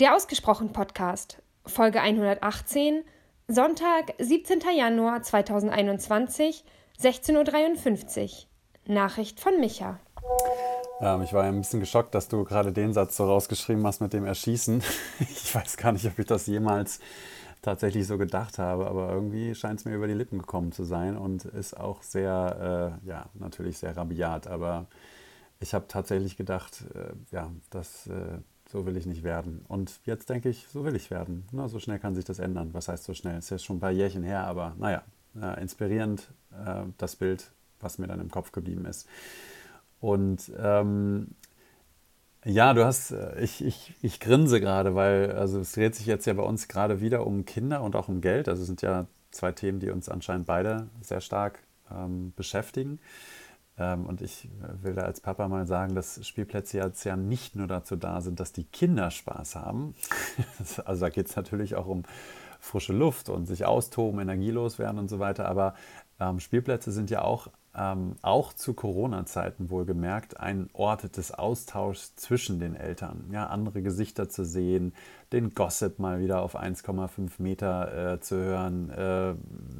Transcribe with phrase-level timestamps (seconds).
[0.00, 3.04] Der Ausgesprochen Podcast, Folge 118,
[3.48, 4.60] Sonntag, 17.
[4.74, 6.64] Januar 2021,
[6.98, 8.94] 16.53 Uhr.
[8.94, 10.00] Nachricht von Micha.
[11.02, 14.14] Ähm, ich war ein bisschen geschockt, dass du gerade den Satz so rausgeschrieben hast mit
[14.14, 14.82] dem Erschießen.
[15.20, 17.00] Ich weiß gar nicht, ob ich das jemals
[17.60, 21.18] tatsächlich so gedacht habe, aber irgendwie scheint es mir über die Lippen gekommen zu sein
[21.18, 24.46] und ist auch sehr, äh, ja, natürlich sehr rabiat.
[24.46, 24.86] Aber
[25.58, 28.38] ich habe tatsächlich gedacht, äh, ja, das, äh,
[28.70, 29.64] so will ich nicht werden.
[29.66, 31.44] Und jetzt denke ich, so will ich werden.
[31.50, 32.70] Na, so schnell kann sich das ändern.
[32.72, 33.36] Was heißt so schnell?
[33.36, 35.02] Es ist jetzt schon ein paar Jährchen her, aber naja,
[35.40, 37.50] äh, inspirierend äh, das Bild,
[37.80, 39.08] was mir dann im Kopf geblieben ist.
[40.00, 41.34] Und ähm,
[42.44, 46.26] ja, du hast, äh, ich, ich, ich grinse gerade, weil also es dreht sich jetzt
[46.26, 48.48] ja bei uns gerade wieder um Kinder und auch um Geld.
[48.48, 51.58] Also es sind ja zwei Themen, die uns anscheinend beide sehr stark
[51.90, 53.00] ähm, beschäftigen.
[53.80, 54.48] Ähm, und ich
[54.82, 58.38] will da als Papa mal sagen, dass Spielplätze jetzt ja nicht nur dazu da sind,
[58.38, 59.94] dass die Kinder Spaß haben.
[60.84, 62.04] also da geht es natürlich auch um
[62.60, 65.48] frische Luft und sich austoben, energielos werden und so weiter.
[65.48, 65.74] Aber
[66.20, 72.58] ähm, Spielplätze sind ja auch ähm, auch zu Corona-Zeiten wohlgemerkt, ein Ort des Austauschs zwischen
[72.58, 73.30] den Eltern.
[73.32, 74.92] Ja, andere Gesichter zu sehen,
[75.32, 78.90] den Gossip mal wieder auf 1,5 Meter äh, zu hören.
[78.90, 79.34] Äh,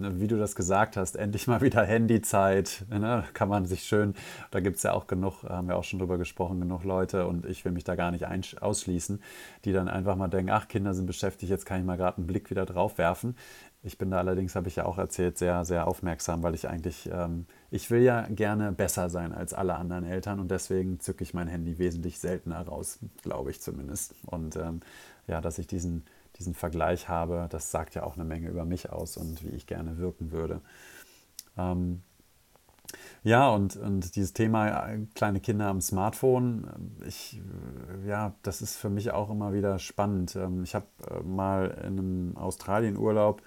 [0.00, 2.84] ne, wie du das gesagt hast, endlich mal wieder Handyzeit.
[2.90, 3.24] Ne?
[3.32, 4.14] Kann man sich schön,
[4.50, 7.46] da gibt es ja auch genug, haben wir auch schon drüber gesprochen, genug Leute und
[7.46, 8.26] ich will mich da gar nicht
[8.60, 9.22] ausschließen,
[9.64, 12.26] die dann einfach mal denken, ach, Kinder sind beschäftigt, jetzt kann ich mal gerade einen
[12.26, 13.36] Blick wieder drauf werfen.
[13.86, 17.08] Ich bin da allerdings, habe ich ja auch erzählt, sehr, sehr aufmerksam, weil ich eigentlich,
[17.12, 21.34] ähm, ich will ja gerne besser sein als alle anderen Eltern und deswegen zücke ich
[21.34, 24.14] mein Handy wesentlich seltener raus, glaube ich zumindest.
[24.24, 24.80] Und ähm,
[25.26, 26.04] ja, dass ich diesen,
[26.38, 29.66] diesen Vergleich habe, das sagt ja auch eine Menge über mich aus und wie ich
[29.66, 30.60] gerne wirken würde.
[31.56, 32.02] Ähm,
[33.24, 36.68] ja, und, und dieses Thema äh, kleine Kinder am Smartphone,
[37.06, 37.40] ich,
[38.04, 40.36] äh, ja, das ist für mich auch immer wieder spannend.
[40.36, 43.42] Ähm, ich habe äh, mal in einem Australienurlaub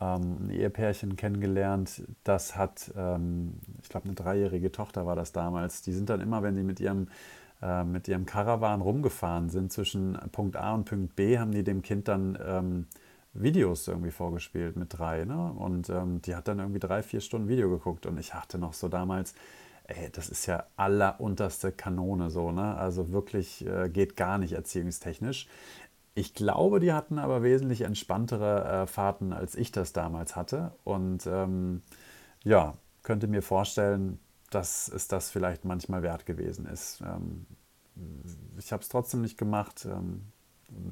[0.00, 5.82] ähm, ein Ehepärchen kennengelernt, das hat, ähm, ich glaube, eine dreijährige Tochter war das damals.
[5.82, 7.08] Die sind dann immer, wenn die mit ihrem,
[7.62, 11.82] äh, mit ihrem Caravan rumgefahren sind, zwischen Punkt A und Punkt B, haben die dem
[11.82, 12.86] Kind dann ähm,
[13.34, 15.24] Videos irgendwie vorgespielt mit drei.
[15.24, 15.52] Ne?
[15.52, 18.06] Und ähm, die hat dann irgendwie drei, vier Stunden Video geguckt.
[18.06, 19.34] Und ich hatte noch so damals,
[19.84, 22.76] ey, das ist ja allerunterste Kanone so, ne?
[22.76, 25.48] Also wirklich äh, geht gar nicht erziehungstechnisch.
[26.18, 30.72] Ich glaube, die hatten aber wesentlich entspanntere äh, Fahrten, als ich das damals hatte.
[30.82, 31.82] Und ähm,
[32.42, 34.18] ja, könnte mir vorstellen,
[34.50, 37.02] dass es das vielleicht manchmal wert gewesen ist.
[37.02, 37.46] Ähm,
[38.58, 39.86] ich habe es trotzdem nicht gemacht.
[39.88, 40.22] Ähm,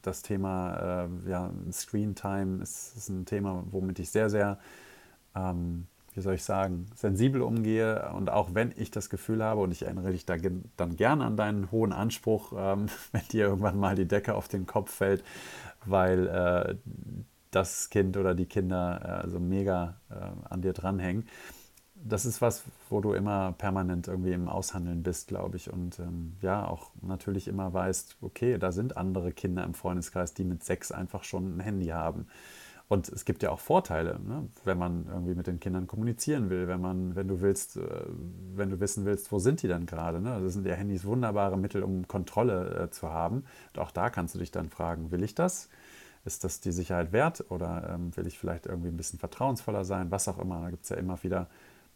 [0.00, 4.58] das Thema äh, ja, Screen Time ist, ist, ein Thema, womit ich sehr, sehr
[5.36, 5.86] ähm,
[6.20, 9.82] wie soll ich sagen, sensibel umgehe und auch wenn ich das Gefühl habe, und ich
[9.82, 10.36] erinnere dich da
[10.76, 14.66] dann gerne an deinen hohen Anspruch, ähm, wenn dir irgendwann mal die Decke auf den
[14.66, 15.24] Kopf fällt,
[15.86, 16.74] weil äh,
[17.50, 20.14] das Kind oder die Kinder äh, so mega äh,
[20.50, 21.26] an dir dranhängen.
[21.94, 25.72] Das ist was, wo du immer permanent irgendwie im Aushandeln bist, glaube ich.
[25.72, 30.44] Und ähm, ja, auch natürlich immer weißt, okay, da sind andere Kinder im Freundeskreis, die
[30.44, 32.26] mit sechs einfach schon ein Handy haben.
[32.90, 34.48] Und es gibt ja auch Vorteile, ne?
[34.64, 37.82] wenn man irgendwie mit den Kindern kommunizieren will, wenn man, wenn du willst, äh,
[38.56, 40.20] wenn du wissen willst, wo sind die dann gerade.
[40.20, 40.40] Ne?
[40.42, 43.44] Das sind ja Handys wunderbare Mittel, um Kontrolle äh, zu haben.
[43.72, 45.68] Und auch da kannst du dich dann fragen, will ich das?
[46.24, 50.10] Ist das die Sicherheit wert oder ähm, will ich vielleicht irgendwie ein bisschen vertrauensvoller sein?
[50.10, 50.60] Was auch immer.
[50.60, 51.46] Da gibt es ja immer wieder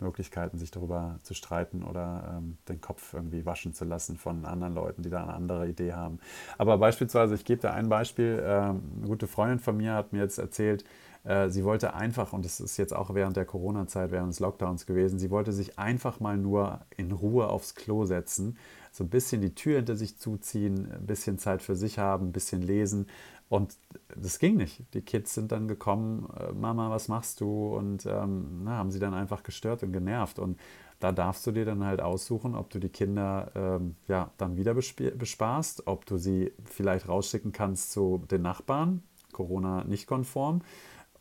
[0.00, 4.74] Möglichkeiten, sich darüber zu streiten oder ähm, den Kopf irgendwie waschen zu lassen von anderen
[4.74, 6.18] Leuten, die da eine andere Idee haben.
[6.58, 10.20] Aber beispielsweise, ich gebe da ein Beispiel, ähm, eine gute Freundin von mir hat mir
[10.20, 10.84] jetzt erzählt,
[11.24, 14.86] äh, sie wollte einfach, und das ist jetzt auch während der Corona-Zeit, während des Lockdowns
[14.86, 18.58] gewesen, sie wollte sich einfach mal nur in Ruhe aufs Klo setzen,
[18.90, 22.32] so ein bisschen die Tür hinter sich zuziehen, ein bisschen Zeit für sich haben, ein
[22.32, 23.06] bisschen lesen
[23.52, 23.76] und
[24.16, 24.82] das ging nicht.
[24.94, 27.76] Die Kids sind dann gekommen, äh, Mama, was machst du?
[27.76, 30.38] Und ähm, na, haben sie dann einfach gestört und genervt.
[30.38, 30.58] Und
[31.00, 34.72] da darfst du dir dann halt aussuchen, ob du die Kinder ähm, ja, dann wieder
[34.72, 40.62] bespaßt, ob du sie vielleicht rausschicken kannst zu den Nachbarn, Corona nicht konform,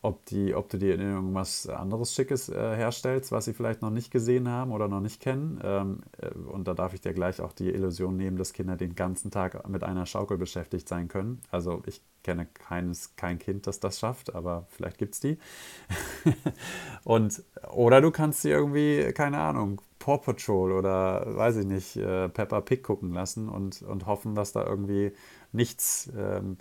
[0.04, 4.10] ob, die, ob du dir irgendwas anderes Schickes äh, herstellst, was sie vielleicht noch nicht
[4.10, 5.60] gesehen haben oder noch nicht kennen.
[5.64, 8.96] Ähm, äh, und da darf ich dir gleich auch die Illusion nehmen, dass Kinder den
[8.96, 11.40] ganzen Tag mit einer Schaukel beschäftigt sein können.
[11.52, 15.38] Also ich kenne keines, kein Kind, das das schafft, aber vielleicht gibt es die.
[17.04, 22.28] und, oder du kannst sie irgendwie, keine Ahnung, Paw Patrol oder weiß ich nicht, äh,
[22.28, 25.12] Peppa Pig gucken lassen und, und hoffen, dass da irgendwie
[25.52, 26.58] nichts ähm,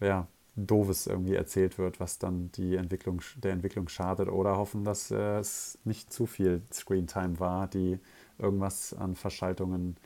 [0.00, 5.10] ja, Doofes irgendwie erzählt wird, was dann die Entwicklung, der Entwicklung schadet oder hoffen, dass
[5.10, 7.98] äh, es nicht zu viel Screentime war, die
[8.38, 9.96] irgendwas an Verschaltungen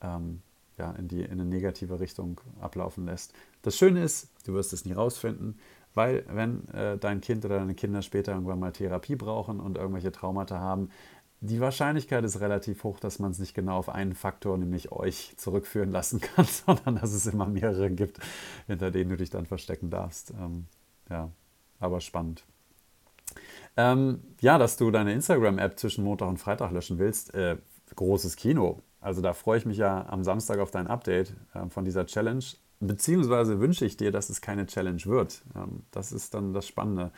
[0.00, 0.40] ähm,
[0.78, 3.34] ja, in, die, in eine negative Richtung ablaufen lässt.
[3.62, 5.58] Das Schöne ist, du wirst es nie rausfinden,
[5.94, 10.12] weil wenn äh, dein Kind oder deine Kinder später irgendwann mal Therapie brauchen und irgendwelche
[10.12, 10.88] Traumata haben,
[11.40, 15.34] die Wahrscheinlichkeit ist relativ hoch, dass man es nicht genau auf einen Faktor, nämlich euch,
[15.36, 18.18] zurückführen lassen kann, sondern dass es immer mehrere gibt,
[18.66, 20.32] hinter denen du dich dann verstecken darfst.
[20.32, 20.66] Ähm,
[21.08, 21.30] ja,
[21.78, 22.44] aber spannend.
[23.76, 27.56] Ähm, ja, dass du deine Instagram-App zwischen Montag und Freitag löschen willst, äh,
[27.94, 28.82] großes Kino.
[29.00, 32.44] Also da freue ich mich ja am Samstag auf dein Update äh, von dieser Challenge.
[32.80, 35.42] Beziehungsweise wünsche ich dir, dass es keine Challenge wird.
[35.54, 37.12] Ähm, das ist dann das Spannende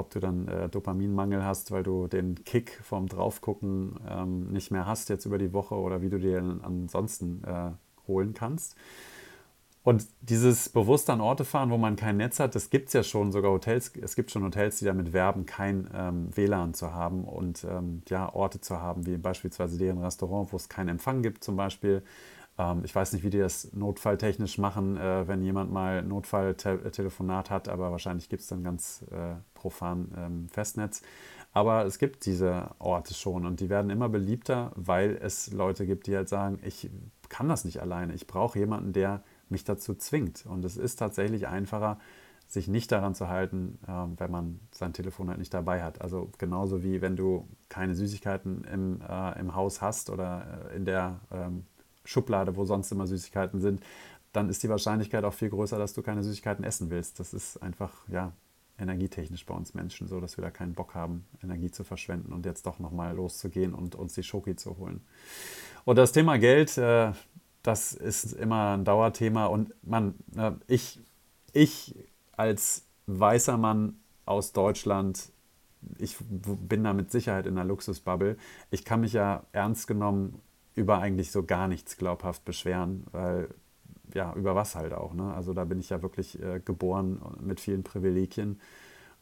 [0.00, 4.86] ob du dann äh, Dopaminmangel hast, weil du den Kick vom Draufgucken ähm, nicht mehr
[4.86, 7.70] hast jetzt über die Woche oder wie du dir ansonsten äh,
[8.08, 8.76] holen kannst.
[9.82, 13.02] Und dieses bewusst an Orte fahren, wo man kein Netz hat, das gibt es ja
[13.02, 17.24] schon, sogar Hotels, es gibt schon Hotels, die damit werben, kein ähm, WLAN zu haben
[17.24, 21.42] und ähm, ja, Orte zu haben, wie beispielsweise deren Restaurant, wo es keinen Empfang gibt
[21.42, 22.02] zum Beispiel.
[22.60, 27.68] Ähm, ich weiß nicht, wie die das notfalltechnisch machen, äh, wenn jemand mal Notfalltelefonat hat,
[27.68, 31.02] aber wahrscheinlich gibt es dann ganz äh, profan ähm, Festnetz.
[31.52, 36.06] Aber es gibt diese Orte schon und die werden immer beliebter, weil es Leute gibt,
[36.06, 36.88] die halt sagen, ich
[37.28, 38.14] kann das nicht alleine.
[38.14, 40.46] Ich brauche jemanden, der mich dazu zwingt.
[40.46, 41.98] Und es ist tatsächlich einfacher,
[42.46, 46.02] sich nicht daran zu halten, äh, wenn man sein Telefon halt nicht dabei hat.
[46.02, 50.84] Also genauso wie wenn du keine Süßigkeiten im, äh, im Haus hast oder äh, in
[50.84, 51.64] der ähm,
[52.04, 53.82] Schublade, wo sonst immer Süßigkeiten sind,
[54.32, 57.18] dann ist die Wahrscheinlichkeit auch viel größer, dass du keine Süßigkeiten essen willst.
[57.20, 58.32] Das ist einfach, ja,
[58.78, 62.46] energietechnisch bei uns Menschen so, dass wir da keinen Bock haben, Energie zu verschwenden und
[62.46, 65.02] jetzt doch nochmal loszugehen und uns die Schoki zu holen.
[65.84, 67.12] Und das Thema Geld, äh,
[67.62, 71.00] das ist immer ein Dauerthema und man, äh, ich,
[71.52, 71.94] ich
[72.32, 75.30] als weißer Mann aus Deutschland,
[75.98, 78.36] ich bin da mit Sicherheit in einer Luxusbubble.
[78.70, 80.40] Ich kann mich ja ernst genommen
[80.80, 83.48] über eigentlich so gar nichts glaubhaft beschweren, weil
[84.14, 85.14] ja, über was halt auch.
[85.14, 85.32] Ne?
[85.34, 88.58] Also da bin ich ja wirklich äh, geboren mit vielen Privilegien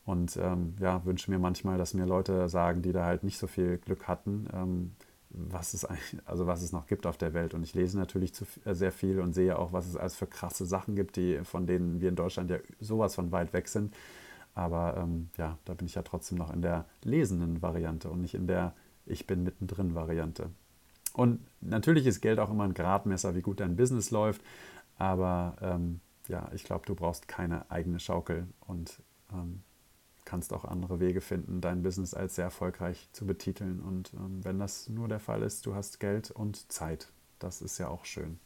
[0.06, 3.46] und ähm, ja, wünsche mir manchmal, dass mir Leute sagen, die da halt nicht so
[3.46, 4.92] viel Glück hatten, ähm,
[5.30, 5.86] was es
[6.24, 7.52] also was es noch gibt auf der Welt.
[7.52, 10.26] Und ich lese natürlich zu, äh, sehr viel und sehe auch, was es alles für
[10.26, 13.94] krasse Sachen gibt, die, von denen wir in Deutschland ja sowas von weit weg sind.
[14.54, 18.34] Aber ähm, ja, da bin ich ja trotzdem noch in der lesenden Variante und nicht
[18.34, 18.74] in der
[19.06, 20.50] Ich bin mittendrin Variante.
[21.14, 24.42] Und natürlich ist Geld auch immer ein Gradmesser, wie gut dein Business läuft.
[24.98, 29.00] Aber ähm, ja, ich glaube, du brauchst keine eigene Schaukel und
[29.32, 29.62] ähm,
[30.24, 33.80] kannst auch andere Wege finden, dein Business als sehr erfolgreich zu betiteln.
[33.80, 37.08] Und ähm, wenn das nur der Fall ist, du hast Geld und Zeit.
[37.38, 38.38] Das ist ja auch schön.